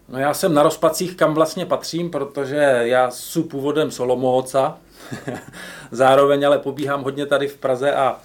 No 0.09 0.19
já 0.19 0.35
jsem 0.35 0.55
na 0.55 0.63
rozpacích, 0.63 1.17
kam 1.17 1.35
vlastně 1.35 1.67
patřím, 1.67 2.11
protože 2.11 2.81
já 2.83 3.11
jsem 3.11 3.43
původem 3.43 3.91
Solomóca, 3.91 4.79
zároveň 5.91 6.47
ale 6.47 6.59
pobíhám 6.59 7.03
hodně 7.03 7.27
tady 7.27 7.49
v 7.49 7.57
Praze 7.57 7.95
a 7.95 8.21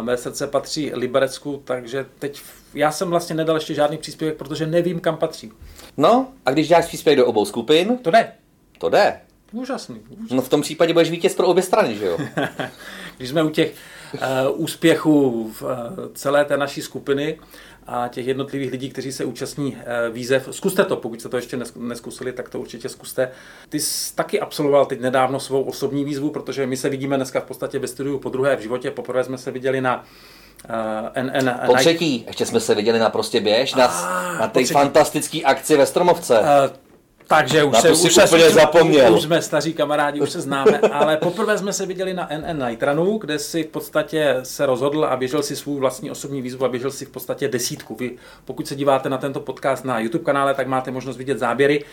mé 0.00 0.16
srdce 0.16 0.46
patří 0.46 0.90
Liberecku, 0.94 1.62
takže 1.64 2.06
teď 2.18 2.42
já 2.74 2.92
jsem 2.92 3.10
vlastně 3.10 3.36
nedal 3.36 3.56
ještě 3.56 3.74
žádný 3.74 3.98
příspěvek, 3.98 4.36
protože 4.36 4.66
nevím, 4.66 5.00
kam 5.00 5.16
patří. 5.16 5.52
No, 5.96 6.28
a 6.46 6.50
když 6.50 6.68
dáš 6.68 6.86
příspěvek 6.86 7.18
do 7.18 7.26
obou 7.26 7.44
skupin? 7.44 7.98
To 7.98 8.10
jde. 8.10 8.32
To 8.78 8.88
jde. 8.88 9.20
Úžasný. 9.52 10.00
úžasný. 10.00 10.36
No 10.36 10.42
v 10.42 10.48
tom 10.48 10.62
případě 10.62 10.92
budeš 10.92 11.10
vítěz 11.10 11.34
pro 11.34 11.46
obě 11.46 11.62
strany, 11.62 11.96
že 11.96 12.06
jo? 12.06 12.18
když 13.16 13.28
jsme 13.28 13.42
u 13.42 13.50
těch 13.50 13.72
uh, 14.14 14.20
úspěchů 14.62 15.50
v 15.52 15.62
uh, 15.62 15.70
celé 16.14 16.44
té 16.44 16.56
naší 16.56 16.82
skupiny, 16.82 17.38
a 17.86 18.08
těch 18.08 18.26
jednotlivých 18.26 18.70
lidí, 18.70 18.90
kteří 18.90 19.12
se 19.12 19.24
účastní 19.24 19.76
eh, 19.76 20.10
výzev. 20.10 20.48
Zkuste 20.50 20.84
to, 20.84 20.96
pokud 20.96 21.20
jste 21.20 21.28
to 21.28 21.36
ještě 21.36 21.58
neskusili, 21.76 22.32
tak 22.32 22.48
to 22.48 22.60
určitě 22.60 22.88
zkuste. 22.88 23.30
Ty 23.68 23.80
jsi 23.80 24.14
taky 24.14 24.40
absolvoval 24.40 24.86
teď 24.86 25.00
nedávno 25.00 25.40
svou 25.40 25.62
osobní 25.62 26.04
výzvu, 26.04 26.30
protože 26.30 26.66
my 26.66 26.76
se 26.76 26.88
vidíme 26.88 27.16
dneska 27.16 27.40
v 27.40 27.44
podstatě 27.44 27.78
ve 27.78 27.88
studiu 27.88 28.18
po 28.18 28.28
druhé 28.28 28.56
v 28.56 28.60
životě. 28.60 28.90
Poprvé 28.90 29.24
jsme 29.24 29.38
se 29.38 29.50
viděli 29.50 29.80
na 29.80 30.04
uh, 31.16 31.22
NN. 31.22 31.50
Po 31.66 31.74
třetí, 31.74 32.24
ještě 32.26 32.46
jsme 32.46 32.60
se 32.60 32.74
viděli 32.74 32.98
na 32.98 33.10
Prostě 33.10 33.40
běž, 33.40 33.74
na, 33.74 33.86
ah, 33.86 34.38
na 34.40 34.48
té 34.48 34.66
fantastické 34.66 35.42
akci 35.42 35.76
ve 35.76 35.86
Stromovce. 35.86 36.38
Uh, 36.38 36.46
takže 37.26 37.64
už 37.64 37.78
se, 37.78 37.92
už 37.92 38.14
se 38.14 38.24
úplně 38.24 38.50
zapomněl. 38.50 39.14
Už 39.14 39.22
jsme 39.22 39.42
staří 39.42 39.74
kamarádi, 39.74 40.20
už 40.20 40.30
se 40.30 40.40
známe, 40.40 40.78
ale 40.78 41.16
poprvé 41.16 41.58
jsme 41.58 41.72
se 41.72 41.86
viděli 41.86 42.14
na 42.14 42.28
NN 42.36 42.66
Night 42.66 42.82
Runu, 42.82 43.18
kde 43.18 43.38
si 43.38 43.62
v 43.62 43.66
podstatě 43.66 44.36
se 44.42 44.66
rozhodl 44.66 45.04
a 45.04 45.16
běžel 45.16 45.42
si 45.42 45.56
svůj 45.56 45.80
vlastní 45.80 46.10
osobní 46.10 46.42
výzvu 46.42 46.64
a 46.64 46.68
běžel 46.68 46.90
si 46.90 47.04
v 47.04 47.10
podstatě 47.10 47.48
desítku. 47.48 47.94
Vy, 47.94 48.16
pokud 48.44 48.68
se 48.68 48.74
díváte 48.74 49.08
na 49.08 49.18
tento 49.18 49.40
podcast 49.40 49.84
na 49.84 49.98
YouTube 49.98 50.24
kanále, 50.24 50.54
tak 50.54 50.66
máte 50.66 50.90
možnost 50.90 51.16
vidět 51.16 51.38
záběry. 51.38 51.84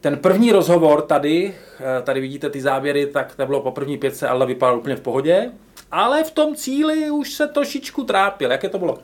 Ten 0.00 0.16
první 0.16 0.52
rozhovor 0.52 1.02
tady, 1.02 1.54
eh, 1.80 2.02
tady 2.02 2.20
vidíte 2.20 2.50
ty 2.50 2.60
záběry, 2.60 3.06
tak 3.06 3.34
to 3.34 3.46
bylo 3.46 3.60
po 3.60 3.70
první 3.70 3.98
pětce, 3.98 4.28
ale 4.28 4.46
vypadal 4.46 4.78
úplně 4.78 4.96
v 4.96 5.00
pohodě. 5.00 5.50
Ale 5.90 6.24
v 6.24 6.30
tom 6.30 6.54
cíli 6.54 7.10
už 7.10 7.32
se 7.32 7.46
trošičku 7.46 8.04
trápil. 8.04 8.50
Jaké 8.50 8.68
to 8.68 8.78
bylo? 8.78 8.98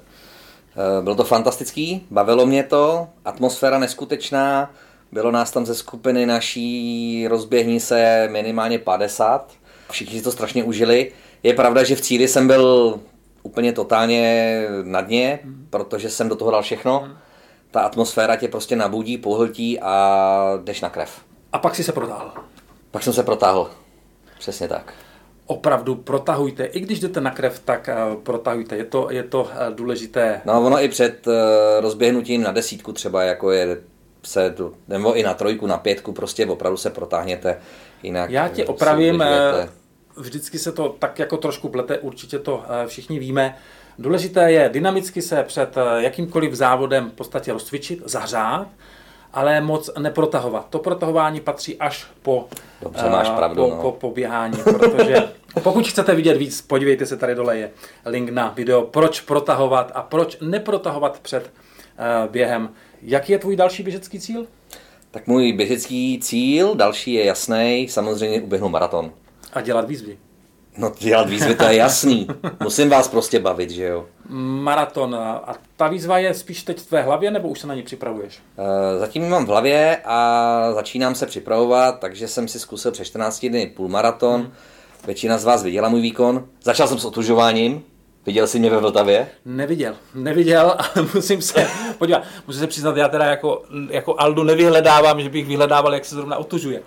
Eh, 0.77 1.03
bylo 1.03 1.15
to 1.15 1.25
fantastický, 1.25 2.07
bavilo 2.11 2.47
mě 2.47 2.63
to, 2.63 3.09
atmosféra 3.25 3.79
neskutečná, 3.79 4.71
bylo 5.13 5.31
nás 5.31 5.51
tam 5.51 5.67
ze 5.67 5.75
skupiny 5.75 6.27
naší, 6.27 7.29
rozběhní 7.29 7.81
se 7.81 8.29
minimálně 8.31 8.79
50. 8.79 9.53
Všichni 9.91 10.19
si 10.19 10.25
to 10.25 10.33
strašně 10.33 10.65
užili. 10.65 11.13
Je 11.43 11.55
pravda, 11.55 11.85
že 11.85 11.97
v 11.97 12.01
cíli 12.01 12.29
jsem 12.29 12.47
byl 12.47 12.99
úplně 13.43 13.73
totálně 13.73 14.65
na 14.83 15.01
dně, 15.01 15.39
protože 15.71 16.11
jsem 16.11 16.29
do 16.29 16.37
toho 16.37 16.51
dal 16.51 16.63
všechno. 16.63 17.09
Ta 17.71 17.81
atmosféra 17.81 18.37
tě 18.37 18.49
prostě 18.49 18.77
nabudí, 18.77 19.19
pohltí 19.19 19.81
a 19.81 20.59
jdeš 20.65 20.81
na 20.81 20.91
krev. 20.91 21.21
A 21.53 21.59
pak 21.59 21.75
si 21.75 21.85
se 21.85 21.93
protáhl. 21.93 22.33
Pak 22.91 23.03
jsem 23.03 23.13
se 23.13 23.23
protáhl. 23.23 23.71
Přesně 24.39 24.69
tak. 24.69 24.95
Opravdu 25.47 25.95
protahujte. 25.95 26.65
I 26.65 26.81
když 26.81 27.01
jdete 27.01 27.21
na 27.21 27.31
krev, 27.31 27.63
tak 27.65 27.91
uh, 28.13 28.23
protahujte. 28.23 28.77
Je 28.77 28.85
to, 28.85 29.09
je 29.11 29.23
to 29.23 29.43
uh, 29.43 29.51
důležité. 29.75 30.41
No 30.45 30.63
ono 30.67 30.83
i 30.83 30.89
před 30.89 31.27
uh, 31.27 31.35
rozběhnutím 31.81 32.43
na 32.43 32.53
desítku 32.53 32.93
třeba, 32.93 33.23
jako 33.23 33.51
je 33.51 33.79
se, 34.23 34.55
nebo 34.89 35.15
i 35.15 35.23
na 35.23 35.35
trojku, 35.35 35.67
na 35.67 35.79
pětku, 35.79 36.13
prostě 36.13 36.47
opravdu 36.47 36.77
se 36.77 36.91
protáhněte. 36.91 37.59
Jinak 38.03 38.31
Já 38.31 38.49
tě 38.49 38.65
opravím, 38.65 39.23
eh, 39.23 39.69
vždycky 40.17 40.59
se 40.59 40.73
to 40.73 40.97
tak 40.99 41.19
jako 41.19 41.37
trošku 41.37 41.69
plete, 41.69 41.99
určitě 41.99 42.39
to 42.39 42.65
eh, 42.69 42.87
všichni 42.87 43.19
víme. 43.19 43.57
Důležité 43.99 44.53
je 44.53 44.69
dynamicky 44.69 45.23
se 45.23 45.43
před 45.43 45.77
eh, 45.77 46.03
jakýmkoliv 46.03 46.55
závodem 46.55 47.11
v 47.11 47.13
podstatě 47.13 47.53
rozcvičit, 47.53 48.03
zahřát, 48.05 48.69
ale 49.33 49.61
moc 49.61 49.91
neprotahovat. 49.99 50.67
To 50.71 50.79
protahování 50.79 51.41
patří 51.41 51.79
až 51.79 52.07
po, 52.23 52.49
Dobře, 52.83 53.11
máš 53.11 53.31
pravdu, 53.31 53.63
po, 53.65 53.71
no. 53.71 53.83
po, 53.83 53.93
po 53.93 54.11
běhání, 54.11 54.59
protože 54.65 55.29
pokud 55.63 55.89
chcete 55.89 56.15
vidět 56.15 56.37
víc, 56.37 56.63
podívejte 56.63 57.07
se, 57.07 57.17
tady 57.17 57.35
dole 57.35 57.59
je 57.59 57.71
link 58.07 58.31
na 58.31 58.49
video, 58.49 58.83
proč 58.83 59.21
protahovat 59.21 59.93
a 59.95 60.03
proč 60.03 60.39
neprotahovat 60.41 61.19
před 61.19 61.51
během. 62.31 62.69
Jaký 63.03 63.33
je 63.33 63.39
tvůj 63.39 63.57
další 63.57 63.83
běžecký 63.83 64.21
cíl? 64.21 64.47
Tak 65.11 65.27
můj 65.27 65.53
běžecký 65.53 66.21
cíl, 66.23 66.75
další 66.75 67.13
je 67.13 67.25
jasný, 67.25 67.87
samozřejmě 67.91 68.41
uběhnu 68.41 68.69
maraton. 68.69 69.13
A 69.53 69.61
dělat 69.61 69.89
výzvy. 69.89 70.19
No 70.79 70.93
dělat 70.99 71.31
výzvy, 71.31 71.55
to 71.55 71.65
je 71.65 71.77
jasný. 71.77 72.29
Musím 72.63 72.89
vás 72.89 73.09
prostě 73.09 73.39
bavit, 73.41 73.71
že 73.71 73.85
jo. 73.85 74.07
Maraton. 74.29 75.15
A 75.15 75.55
ta 75.77 75.89
výzva 75.89 76.19
je 76.19 76.35
spíš 76.35 76.63
teď 76.63 76.79
v 76.79 76.87
tvé 76.87 77.03
hlavě, 77.03 77.31
nebo 77.31 77.49
už 77.49 77.61
se 77.61 77.67
na 77.67 77.75
ní 77.75 77.83
připravuješ? 77.83 78.39
E, 78.59 78.99
zatím 78.99 79.23
ji 79.23 79.29
mám 79.29 79.45
v 79.47 79.49
hlavě 79.49 79.97
a 80.05 80.73
začínám 80.75 81.15
se 81.15 81.27
připravovat, 81.27 82.01
takže 82.01 82.29
jsem 82.29 82.49
si 82.49 82.59
zkusil 82.59 82.93
před 82.93 83.05
14 83.05 83.47
dny 83.47 83.67
půlmaraton. 83.67 84.41
Hmm. 84.41 84.53
Většina 85.07 85.39
z 85.39 85.45
vás 85.45 85.63
viděla 85.63 85.89
můj 85.89 86.01
výkon. 86.01 86.47
Začal 86.63 86.89
jsem 86.89 86.99
s 86.99 87.05
otužováním, 87.05 87.83
Viděl 88.29 88.47
jsi 88.47 88.59
mě 88.59 88.71
ve 88.71 88.79
Vltavě? 88.79 89.29
Neviděl, 89.45 89.95
neviděl, 90.15 90.77
ale 90.79 91.09
musím 91.15 91.43
se 91.43 91.67
podívat, 91.99 92.23
musím 92.47 92.61
se 92.61 92.67
přiznat, 92.67 92.97
já 92.97 93.09
teda 93.09 93.25
jako, 93.25 93.63
jako 93.91 94.15
Aldu 94.19 94.43
nevyhledávám, 94.43 95.21
že 95.21 95.29
bych 95.29 95.47
vyhledával, 95.47 95.95
jak 95.95 96.05
se 96.05 96.15
zrovna 96.15 96.37
otužuje. 96.37 96.83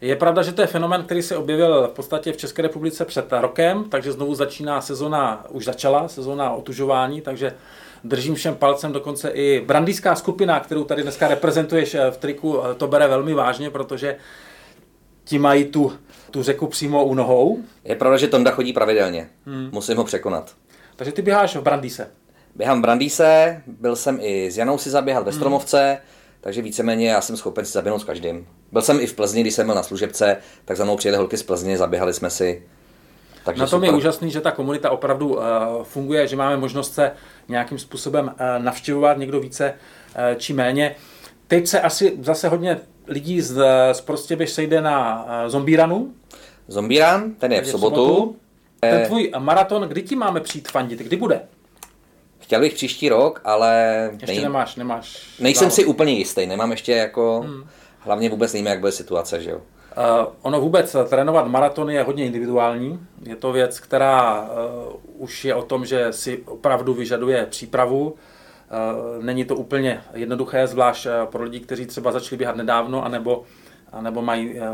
Je 0.00 0.16
pravda, 0.16 0.42
že 0.42 0.52
to 0.52 0.60
je 0.60 0.66
fenomen, 0.66 1.02
který 1.02 1.22
se 1.22 1.36
objevil 1.36 1.88
v 1.88 1.90
podstatě 1.90 2.32
v 2.32 2.36
České 2.36 2.62
republice 2.62 3.04
před 3.04 3.26
rokem, 3.30 3.84
takže 3.84 4.12
znovu 4.12 4.34
začíná 4.34 4.80
sezona, 4.80 5.44
už 5.50 5.64
začala 5.64 6.08
sezona 6.08 6.50
otužování, 6.50 7.20
takže 7.20 7.54
držím 8.04 8.34
všem 8.34 8.54
palcem, 8.54 8.92
dokonce 8.92 9.28
i 9.30 9.60
brandýská 9.66 10.14
skupina, 10.14 10.60
kterou 10.60 10.84
tady 10.84 11.02
dneska 11.02 11.28
reprezentuješ 11.28 11.96
v 12.10 12.16
triku, 12.16 12.60
to 12.76 12.86
bere 12.86 13.08
velmi 13.08 13.34
vážně, 13.34 13.70
protože 13.70 14.16
ti 15.24 15.38
mají 15.38 15.64
tu, 15.64 15.92
tu 16.30 16.42
řeku 16.42 16.66
přímo 16.66 17.04
u 17.04 17.14
nohou. 17.14 17.58
Je 17.84 17.94
pravda, 17.94 18.16
že 18.18 18.28
Tonda 18.28 18.50
chodí 18.50 18.72
pravidelně. 18.72 19.28
Hmm. 19.46 19.68
Musím 19.72 19.96
ho 19.96 20.04
překonat. 20.04 20.54
Takže 20.98 21.12
ty 21.12 21.22
běháš 21.22 21.56
v 21.56 21.62
Brandýse. 21.62 22.10
Běhám 22.54 22.78
v 22.78 22.82
Brandýse, 22.82 23.62
byl 23.66 23.96
jsem 23.96 24.18
i 24.20 24.50
s 24.50 24.56
Janou 24.56 24.78
si 24.78 24.90
zaběhat 24.90 25.24
ve 25.24 25.30
hmm. 25.30 25.38
Stromovce, 25.38 25.88
hmm. 25.88 25.98
takže 26.40 26.62
víceméně 26.62 27.10
já 27.10 27.20
jsem 27.20 27.36
schopen 27.36 27.64
si 27.64 27.72
zaběhnout 27.72 28.00
s 28.00 28.04
každým. 28.04 28.46
Byl 28.72 28.82
jsem 28.82 29.00
i 29.00 29.06
v 29.06 29.14
Plzni, 29.14 29.40
když 29.40 29.54
jsem 29.54 29.66
byl 29.66 29.74
na 29.74 29.82
služebce, 29.82 30.36
tak 30.64 30.76
za 30.76 30.84
mnou 30.84 30.96
přijeli 30.96 31.18
holky 31.18 31.36
z 31.36 31.42
Plzně, 31.42 31.78
zaběhali 31.78 32.14
jsme 32.14 32.30
si. 32.30 32.62
Takže 33.44 33.60
na 33.60 33.66
tom 33.66 33.80
super. 33.80 33.90
je 33.90 33.96
úžasný, 33.96 34.30
že 34.30 34.40
ta 34.40 34.50
komunita 34.50 34.90
opravdu 34.90 35.34
uh, 35.34 35.42
funguje, 35.82 36.26
že 36.26 36.36
máme 36.36 36.56
možnost 36.56 36.94
se 36.94 37.12
nějakým 37.48 37.78
způsobem 37.78 38.26
uh, 38.26 38.64
navštěvovat, 38.64 39.18
někdo 39.18 39.40
více 39.40 39.74
uh, 39.74 40.38
či 40.38 40.52
méně. 40.52 40.94
Teď 41.46 41.66
se 41.66 41.80
asi 41.80 42.16
zase 42.22 42.48
hodně 42.48 42.80
lidí 43.06 43.40
z, 43.40 43.64
z 43.92 44.00
prostě 44.00 44.36
běž 44.36 44.50
sejde 44.50 44.80
na 44.80 45.24
uh, 45.24 45.50
Zombíranu. 45.50 46.12
Zombíran, 46.68 47.32
ten 47.32 47.52
je 47.52 47.62
v 47.62 47.68
sobotu. 47.68 47.94
v 47.94 48.08
sobotu. 48.08 48.36
Ten 48.80 49.06
tvůj 49.06 49.32
maraton, 49.38 49.82
kdy 49.82 50.02
ti 50.02 50.16
máme 50.16 50.40
přijít 50.40 50.68
fandit? 50.68 50.98
Kdy 50.98 51.16
bude? 51.16 51.40
Chtěl 52.38 52.60
bych 52.60 52.74
příští 52.74 53.08
rok, 53.08 53.40
ale... 53.44 54.02
Ještě 54.12 54.26
nej... 54.26 54.42
nemáš, 54.42 54.76
nemáš... 54.76 55.36
Nejsem 55.38 55.70
závod. 55.70 55.74
si 55.74 55.84
úplně 55.84 56.12
jistý, 56.12 56.46
nemám 56.46 56.70
ještě 56.70 56.92
jako... 56.92 57.40
Hmm. 57.40 57.64
Hlavně 57.98 58.30
vůbec 58.30 58.52
nevím, 58.52 58.66
jak 58.66 58.80
bude 58.80 58.92
situace, 58.92 59.42
že 59.42 59.50
jo? 59.50 59.56
Uh, 59.58 60.32
ono 60.42 60.60
vůbec 60.60 60.96
trénovat 61.08 61.46
maraton 61.46 61.90
je 61.90 62.02
hodně 62.02 62.26
individuální. 62.26 63.06
Je 63.22 63.36
to 63.36 63.52
věc, 63.52 63.80
která 63.80 64.40
uh, 64.40 65.22
už 65.22 65.44
je 65.44 65.54
o 65.54 65.62
tom, 65.62 65.84
že 65.84 66.12
si 66.12 66.42
opravdu 66.46 66.94
vyžaduje 66.94 67.46
přípravu. 67.46 68.04
Uh, 68.06 69.24
není 69.24 69.44
to 69.44 69.56
úplně 69.56 70.00
jednoduché, 70.14 70.66
zvlášť 70.66 71.06
uh, 71.06 71.12
pro 71.30 71.42
lidi, 71.42 71.60
kteří 71.60 71.86
třeba 71.86 72.12
začali 72.12 72.36
běhat 72.36 72.56
nedávno, 72.56 73.04
anebo, 73.04 73.42
anebo 73.92 74.22
mají 74.22 74.60
uh, 74.60 74.66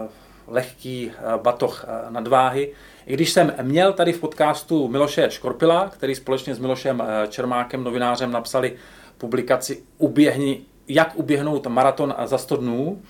lehký 0.47 1.07
uh, 1.07 1.43
batoh 1.43 1.85
uh, 1.85 2.13
nadváhy. 2.13 2.73
I 3.07 3.15
když 3.15 3.31
jsem 3.31 3.55
měl 3.63 3.93
tady 3.93 4.13
v 4.13 4.21
podcastu 4.21 4.89
Miloše 4.89 5.31
Škorpila, 5.31 5.89
který 5.89 6.15
společně 6.15 6.55
s 6.55 6.59
Milošem 6.59 7.03
eh, 7.07 7.27
Čermákem, 7.29 7.85
novinářem, 7.85 8.33
napsali 8.33 8.77
publikaci 9.19 9.83
Uběhni, 9.99 10.61
jak 10.89 11.13
uběhnout 11.15 11.67
maraton 11.67 12.15
za 12.25 12.39
100 12.39 12.57
dnů, 12.57 13.03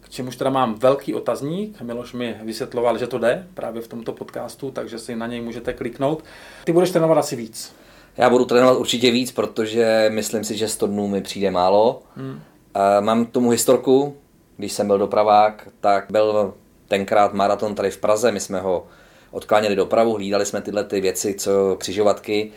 k 0.00 0.08
čemuž 0.08 0.36
teda 0.36 0.50
mám 0.50 0.74
velký 0.74 1.14
otazník. 1.14 1.80
Miloš 1.80 2.12
mi 2.12 2.36
vysvětloval, 2.42 2.98
že 2.98 3.06
to 3.06 3.18
jde 3.18 3.46
právě 3.54 3.82
v 3.82 3.88
tomto 3.88 4.12
podcastu, 4.12 4.70
takže 4.70 4.98
si 4.98 5.16
na 5.16 5.26
něj 5.26 5.40
můžete 5.40 5.72
kliknout. 5.72 6.24
Ty 6.64 6.72
budeš 6.72 6.90
trénovat 6.90 7.18
asi 7.18 7.36
víc. 7.36 7.74
Já 8.16 8.30
budu 8.30 8.44
trénovat 8.44 8.78
určitě 8.78 9.10
víc, 9.10 9.32
protože 9.32 10.10
myslím 10.12 10.44
si, 10.44 10.56
že 10.56 10.68
100 10.68 10.86
dnů 10.86 11.08
mi 11.08 11.22
přijde 11.22 11.50
málo. 11.50 12.02
Hmm. 12.16 12.40
Mám 13.00 13.26
tomu 13.26 13.50
historku, 13.50 14.16
když 14.56 14.72
jsem 14.72 14.86
byl 14.86 14.98
dopravák, 14.98 15.68
tak 15.80 16.06
byl 16.10 16.54
tenkrát 16.88 17.34
maraton 17.34 17.74
tady 17.74 17.90
v 17.90 17.98
Praze, 17.98 18.32
my 18.32 18.40
jsme 18.40 18.60
ho 18.60 18.86
odkláněli 19.30 19.76
dopravu, 19.76 20.14
hlídali 20.14 20.46
jsme 20.46 20.60
tyhle 20.60 20.84
ty 20.84 21.00
věci, 21.00 21.34
co 21.34 21.76
křižovatky. 21.78 22.52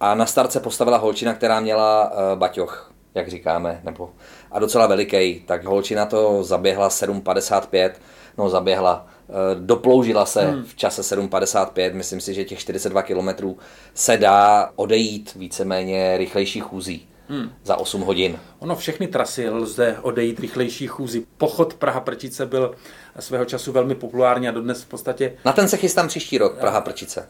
A 0.00 0.14
na 0.14 0.26
start 0.26 0.52
se 0.52 0.60
postavila 0.60 0.98
holčina, 0.98 1.34
která 1.34 1.60
měla 1.60 2.12
uh, 2.12 2.38
baťoch, 2.38 2.92
jak 3.14 3.28
říkáme, 3.28 3.80
nebo 3.84 4.10
a 4.50 4.58
docela 4.58 4.86
veliký, 4.86 5.42
tak 5.46 5.64
holčina 5.64 6.06
to 6.06 6.42
zaběhla 6.42 6.88
7,55, 6.88 7.90
no 8.38 8.48
zaběhla, 8.48 9.06
uh, 9.28 9.34
doploužila 9.60 10.26
se 10.26 10.42
hmm. 10.42 10.64
v 10.64 10.76
čase 10.76 11.16
7,55, 11.16 11.94
myslím 11.94 12.20
si, 12.20 12.34
že 12.34 12.44
těch 12.44 12.58
42 12.58 13.02
kilometrů 13.02 13.58
se 13.94 14.16
dá 14.16 14.70
odejít 14.76 15.34
víceméně 15.34 16.16
rychlejší 16.16 16.60
chůzí 16.60 17.08
hmm. 17.28 17.50
za 17.64 17.76
8 17.76 18.00
hodin. 18.00 18.38
Ono 18.58 18.76
všechny 18.76 19.06
trasy 19.06 19.48
lze 19.48 19.96
odejít 20.02 20.40
rychlejší 20.40 20.86
chůzi. 20.86 21.26
Pochod 21.38 21.74
Praha-Prčice 21.74 22.46
byl 22.46 22.74
svého 23.18 23.44
času 23.44 23.72
velmi 23.72 23.94
populární 23.94 24.48
a 24.48 24.50
dodnes 24.50 24.82
v 24.82 24.88
podstatě... 24.88 25.32
Na 25.44 25.52
ten 25.52 25.68
se 25.68 25.76
chystám 25.76 26.08
příští 26.08 26.38
rok, 26.38 26.58
Praha-Prčice. 26.60 27.24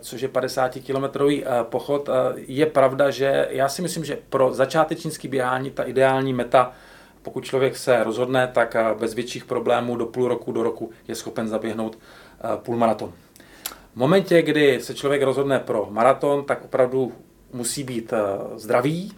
Což 0.00 0.20
je 0.20 0.28
50-kilometrový 0.28 1.44
pochod. 1.62 2.08
Je 2.36 2.66
pravda, 2.66 3.10
že 3.10 3.48
já 3.50 3.68
si 3.68 3.82
myslím, 3.82 4.04
že 4.04 4.18
pro 4.28 4.54
začátečnický 4.54 5.28
běhání 5.28 5.70
ta 5.70 5.82
ideální 5.82 6.32
meta 6.32 6.72
pokud 7.22 7.44
člověk 7.44 7.76
se 7.76 8.04
rozhodne, 8.04 8.50
tak 8.54 8.76
bez 8.98 9.14
větších 9.14 9.44
problémů 9.44 9.96
do 9.96 10.06
půl 10.06 10.28
roku, 10.28 10.52
do 10.52 10.62
roku 10.62 10.90
je 11.08 11.14
schopen 11.14 11.48
zaběhnout 11.48 11.98
půlmaraton. 12.56 13.12
V 13.92 13.96
momentě, 13.96 14.42
kdy 14.42 14.80
se 14.80 14.94
člověk 14.94 15.22
rozhodne 15.22 15.58
pro 15.58 15.88
maraton, 15.90 16.44
tak 16.44 16.64
opravdu 16.64 17.12
musí 17.54 17.84
být 17.84 18.12
zdravý, 18.56 19.12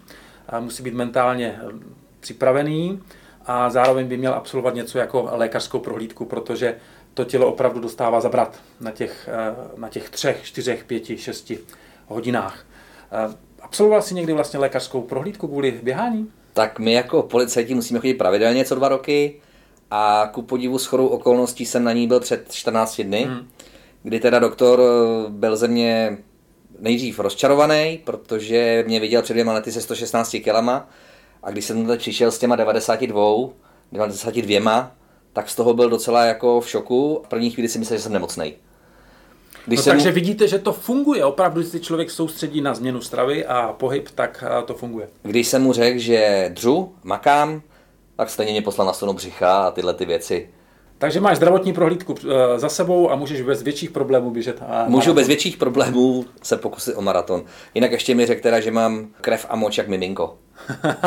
musí 0.60 0.82
být 0.82 0.94
mentálně 0.94 1.60
eh, 1.62 1.72
připravený 2.20 3.02
a 3.46 3.70
zároveň 3.70 4.06
by 4.06 4.16
měl 4.16 4.34
absolvovat 4.34 4.74
něco 4.74 4.98
jako 4.98 5.28
lékařskou 5.32 5.78
prohlídku, 5.78 6.24
protože 6.24 6.76
to 7.14 7.24
tělo 7.24 7.46
opravdu 7.46 7.80
dostává 7.80 8.20
zabrat 8.20 8.60
na 8.80 8.90
těch, 8.90 9.28
eh, 9.32 9.54
na 9.76 9.88
těch 9.88 10.10
třech, 10.10 10.40
čtyřech, 10.42 10.84
pěti, 10.84 11.18
šesti 11.18 11.58
hodinách. 12.06 12.64
Absolvoval 13.62 14.02
jsi 14.02 14.14
někdy 14.14 14.32
vlastně 14.32 14.58
lékařskou 14.58 15.02
prohlídku 15.02 15.48
kvůli 15.48 15.80
běhání? 15.82 16.30
Tak 16.52 16.78
my 16.78 16.92
jako 16.92 17.22
policajti 17.22 17.74
musíme 17.74 18.00
chodit 18.00 18.14
pravidelně 18.14 18.64
co 18.64 18.74
dva 18.74 18.88
roky 18.88 19.40
a 19.90 20.30
ku 20.32 20.42
podivu 20.42 20.78
s 20.78 20.86
chorou 20.86 21.06
okolností 21.06 21.66
jsem 21.66 21.84
na 21.84 21.92
ní 21.92 22.08
byl 22.08 22.20
před 22.20 22.52
14 22.52 23.00
dny, 23.00 23.24
hmm. 23.24 23.48
kdy 24.02 24.20
teda 24.20 24.38
doktor 24.38 24.80
byl 25.28 25.56
ze 25.56 25.68
mě 25.68 26.18
nejdřív 26.78 27.18
rozčarovaný, 27.18 28.00
protože 28.04 28.85
mě 28.87 29.00
viděl 29.00 29.23
před 29.23 29.33
dvěma 29.33 29.52
lety 29.52 29.73
se 29.73 29.80
116 29.80 30.37
kilama 30.45 30.88
a 31.42 31.50
když 31.50 31.64
jsem 31.64 31.87
tady 31.87 31.99
přišel 31.99 32.30
s 32.30 32.38
těma 32.38 32.56
92, 32.56 33.49
92, 33.92 34.92
tak 35.33 35.50
z 35.50 35.54
toho 35.54 35.75
byl 35.75 35.90
docela 35.90 36.25
jako 36.25 36.61
v 36.61 36.68
šoku. 36.68 37.23
V 37.25 37.28
první 37.28 37.50
chvíli 37.50 37.68
si 37.68 37.78
myslel, 37.78 37.99
že 37.99 38.02
jsem 38.02 38.12
nemocný. 38.12 38.54
Když 39.66 39.78
no, 39.78 39.83
jsem... 39.83 39.92
Takže 39.92 40.11
vidíte, 40.11 40.49
že 40.49 40.59
to 40.59 40.73
funguje. 40.73 41.25
Opravdu, 41.25 41.61
když 41.61 41.73
se 41.73 41.80
člověk 41.80 42.11
soustředí 42.11 42.61
na 42.61 42.75
změnu 42.75 43.00
stravy 43.00 43.47
a 43.47 43.73
pohyb, 43.73 44.09
tak 44.14 44.45
to 44.64 44.75
funguje. 44.75 45.09
Když 45.23 45.49
jsem 45.49 45.62
mu 45.62 45.73
řekl, 45.73 45.99
že 45.99 46.50
dřu, 46.52 46.95
makám, 47.02 47.62
tak 48.16 48.30
stejně 48.30 48.52
mě 48.52 48.62
poslal 48.62 48.87
na 48.87 48.92
stranu 48.92 49.12
břicha 49.12 49.66
a 49.66 49.71
tyhle 49.71 49.95
ty 49.95 50.04
věci. 50.04 50.50
Takže 50.98 51.20
máš 51.20 51.36
zdravotní 51.36 51.72
prohlídku 51.72 52.14
eh, 52.24 52.58
za 52.58 52.68
sebou 52.68 53.10
a 53.10 53.16
můžeš 53.16 53.42
bez 53.42 53.62
větších 53.62 53.90
problémů 53.90 54.30
běžet. 54.30 54.62
A 54.68 54.84
Můžu 54.84 54.96
maraton. 54.96 55.14
bez 55.14 55.26
větších 55.28 55.56
problémů 55.56 56.24
se 56.42 56.56
pokusit 56.56 56.94
o 56.96 57.02
maraton. 57.02 57.42
Jinak 57.74 57.92
ještě 57.92 58.14
mi 58.14 58.26
řekl 58.26 58.42
teda, 58.42 58.60
že 58.60 58.70
mám 58.70 59.06
krev 59.20 59.46
a 59.48 59.56
moč 59.56 59.78
jak 59.78 59.88
miminko. 59.88 60.38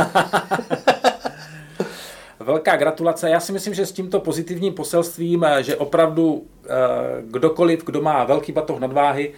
Velká 2.40 2.76
gratulace. 2.76 3.30
Já 3.30 3.40
si 3.40 3.52
myslím, 3.52 3.74
že 3.74 3.86
s 3.86 3.92
tímto 3.92 4.20
pozitivním 4.20 4.74
poselstvím, 4.74 5.44
eh, 5.44 5.64
že 5.64 5.76
opravdu 5.76 6.44
eh, 6.66 6.70
kdokoliv, 7.22 7.86
kdo 7.86 8.02
má 8.02 8.24
velký 8.24 8.52
batoh 8.52 8.80
nadváhy, 8.80 9.34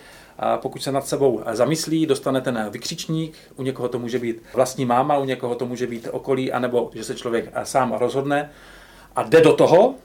pokud 0.56 0.84
se 0.84 0.92
nad 0.92 1.08
sebou 1.08 1.42
zamyslí, 1.52 2.06
dostane 2.06 2.42
ten 2.42 2.68
vykřičník, 2.70 3.34
u 3.56 3.64
někoho 3.64 3.88
to 3.90 4.00
může 4.00 4.20
být 4.20 4.44
vlastní 4.54 4.86
máma, 4.86 5.18
u 5.18 5.26
někoho 5.26 5.56
to 5.56 5.66
může 5.66 5.88
být 5.88 6.08
okolí, 6.12 6.52
anebo 6.52 6.90
že 6.94 7.04
se 7.04 7.16
člověk 7.16 7.52
sám 7.64 7.94
rozhodne 7.94 8.50
a 9.16 9.24
jde 9.24 9.42
do 9.42 9.54
toho, 9.54 9.96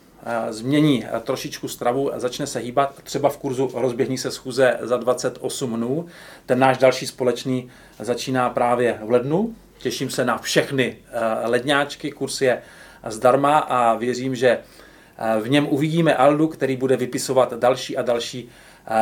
změní 0.50 1.06
trošičku 1.24 1.68
stravu, 1.68 2.10
začne 2.16 2.46
se 2.46 2.58
hýbat, 2.58 3.02
třeba 3.02 3.28
v 3.28 3.36
kurzu 3.36 3.70
rozběhní 3.74 4.18
se 4.18 4.30
schůze 4.30 4.78
za 4.80 4.96
28 4.96 5.76
dnů. 5.76 6.06
Ten 6.46 6.58
náš 6.58 6.78
další 6.78 7.06
společný 7.06 7.70
začíná 7.98 8.50
právě 8.50 8.98
v 9.02 9.10
lednu. 9.10 9.54
Těším 9.78 10.10
se 10.10 10.24
na 10.24 10.38
všechny 10.38 10.96
ledňáčky, 11.44 12.10
kurs 12.10 12.40
je 12.40 12.62
zdarma 13.06 13.58
a 13.58 13.94
věřím, 13.94 14.34
že 14.34 14.58
v 15.40 15.48
něm 15.48 15.66
uvidíme 15.70 16.16
Aldu, 16.16 16.48
který 16.48 16.76
bude 16.76 16.96
vypisovat 16.96 17.52
další 17.52 17.96
a 17.96 18.02
další 18.02 18.48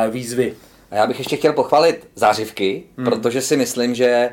výzvy. 0.09 0.53
A 0.91 0.95
já 0.95 1.07
bych 1.07 1.19
ještě 1.19 1.37
chtěl 1.37 1.53
pochválit 1.53 2.07
zářivky, 2.15 2.83
hmm. 2.97 3.05
protože 3.05 3.41
si 3.41 3.57
myslím, 3.57 3.95
že 3.95 4.29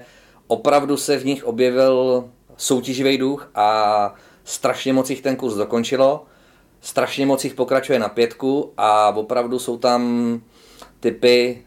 opravdu 0.47 0.97
se 0.97 1.19
v 1.19 1.25
nich 1.25 1.45
objevil 1.45 2.25
soutěživý 2.57 3.19
duch 3.19 3.51
a 3.55 4.15
strašně 4.45 4.93
moc 4.93 5.11
jich 5.11 5.21
ten 5.21 5.37
kurz 5.37 5.55
dokončilo 5.55 6.27
strašně 6.83 7.27
moc 7.27 7.45
jich 7.45 7.55
pokračuje 7.55 7.99
na 7.99 8.09
pětku 8.09 8.73
a 8.77 9.09
opravdu 9.09 9.59
jsou 9.59 9.79
tam 9.79 10.41
typy, 11.01 11.62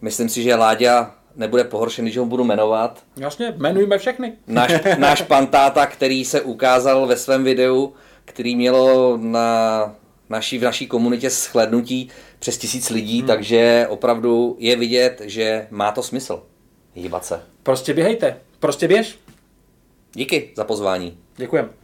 myslím 0.00 0.28
si, 0.28 0.42
že 0.42 0.54
Láďa 0.54 1.14
nebude 1.36 1.64
pohoršený, 1.64 2.10
že 2.10 2.20
ho 2.20 2.26
budu 2.26 2.44
jmenovat. 2.44 3.02
Jasně, 3.16 3.54
jmenujme 3.56 3.98
všechny. 3.98 4.32
Náš, 4.46 4.72
náš 4.98 5.22
pantáta, 5.22 5.86
který 5.86 6.24
se 6.24 6.40
ukázal 6.40 7.06
ve 7.06 7.16
svém 7.16 7.44
videu, 7.44 7.92
který 8.24 8.56
mělo 8.56 9.16
na 9.16 9.94
naší, 10.30 10.58
v 10.58 10.62
naší 10.62 10.86
komunitě 10.86 11.30
shlednutí 11.30 12.08
přes 12.38 12.58
tisíc 12.58 12.90
lidí, 12.90 13.18
hmm. 13.18 13.26
takže 13.26 13.86
opravdu 13.88 14.56
je 14.58 14.76
vidět, 14.76 15.22
že 15.24 15.66
má 15.70 15.92
to 15.92 16.02
smysl 16.02 16.42
hýbat 16.94 17.24
se. 17.24 17.42
Prostě 17.62 17.94
běhejte, 17.94 18.36
prostě 18.60 18.88
běž. 18.88 19.18
Díky 20.12 20.50
za 20.56 20.64
pozvání. 20.64 21.18
Děkujeme. 21.36 21.81